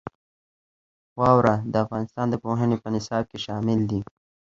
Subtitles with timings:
[1.19, 3.99] واوره د افغانستان د پوهنې په نصاب کې شامل دي.